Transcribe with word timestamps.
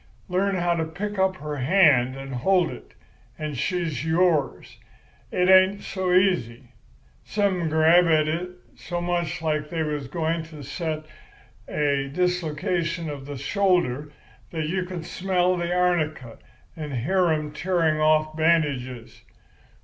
Learn 0.27 0.55
how 0.55 0.73
to 0.73 0.83
pick 0.85 1.19
up 1.19 1.35
her 1.35 1.57
hand 1.57 2.15
and 2.15 2.33
hold 2.33 2.71
it, 2.71 2.95
and 3.37 3.55
she's 3.55 4.03
yours. 4.03 4.79
It 5.31 5.47
ain't 5.47 5.83
so 5.83 6.11
easy. 6.11 6.71
Some 7.23 7.59
men 7.59 7.69
grab 7.69 8.05
at 8.07 8.27
it 8.27 8.49
so 8.75 8.99
much 8.99 9.43
like 9.43 9.69
they 9.69 9.83
was 9.83 10.07
going 10.07 10.41
to 10.45 10.63
set 10.63 11.03
a 11.69 12.07
dislocation 12.11 13.11
of 13.11 13.27
the 13.27 13.37
shoulder 13.37 14.11
that 14.49 14.67
you 14.69 14.85
can 14.85 15.03
smell 15.03 15.55
the 15.55 15.71
arnica 15.71 16.39
and 16.75 16.93
hear 16.95 17.29
'em 17.29 17.51
tearing 17.51 17.99
off 18.01 18.35
bandages. 18.35 19.21